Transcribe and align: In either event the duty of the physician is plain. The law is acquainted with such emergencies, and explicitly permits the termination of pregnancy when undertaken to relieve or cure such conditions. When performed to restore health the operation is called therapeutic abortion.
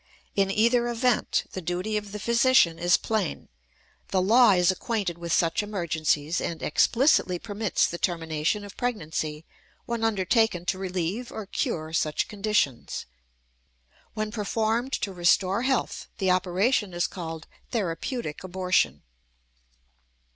In 0.35 0.49
either 0.49 0.87
event 0.87 1.43
the 1.51 1.61
duty 1.61 1.95
of 1.95 2.11
the 2.11 2.17
physician 2.17 2.79
is 2.79 2.97
plain. 2.97 3.49
The 4.07 4.19
law 4.19 4.53
is 4.53 4.71
acquainted 4.71 5.19
with 5.19 5.31
such 5.31 5.61
emergencies, 5.61 6.41
and 6.41 6.63
explicitly 6.63 7.37
permits 7.37 7.85
the 7.85 7.99
termination 7.99 8.63
of 8.63 8.75
pregnancy 8.75 9.45
when 9.85 10.03
undertaken 10.03 10.65
to 10.65 10.79
relieve 10.79 11.31
or 11.31 11.45
cure 11.45 11.93
such 11.93 12.27
conditions. 12.27 13.05
When 14.15 14.31
performed 14.31 14.93
to 14.93 15.13
restore 15.13 15.61
health 15.61 16.07
the 16.17 16.31
operation 16.31 16.95
is 16.95 17.05
called 17.05 17.45
therapeutic 17.69 18.43
abortion. 18.43 19.03